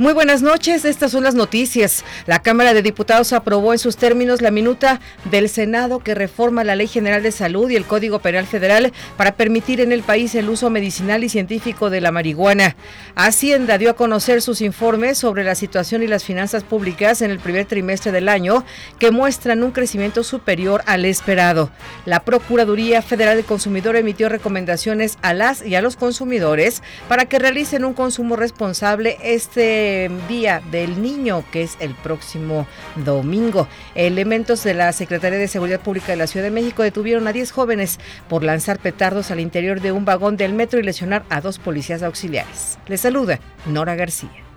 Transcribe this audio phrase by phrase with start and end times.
[0.00, 2.06] Muy buenas noches, estas son las noticias.
[2.24, 4.98] La Cámara de Diputados aprobó en sus términos la minuta
[5.30, 9.34] del Senado que reforma la Ley General de Salud y el Código Penal Federal para
[9.34, 12.76] permitir en el país el uso medicinal y científico de la marihuana.
[13.14, 17.38] Hacienda dio a conocer sus informes sobre la situación y las finanzas públicas en el
[17.38, 18.64] primer trimestre del año
[18.98, 21.70] que muestran un crecimiento superior al esperado.
[22.06, 27.38] La Procuraduría Federal del Consumidor emitió recomendaciones a las y a los consumidores para que
[27.38, 29.89] realicen un consumo responsable este
[30.28, 32.66] Día del Niño, que es el próximo
[33.04, 33.68] domingo.
[33.94, 37.50] Elementos de la Secretaría de Seguridad Pública de la Ciudad de México detuvieron a 10
[37.52, 41.58] jóvenes por lanzar petardos al interior de un vagón del metro y lesionar a dos
[41.58, 42.78] policías auxiliares.
[42.86, 44.49] Les saluda Nora García.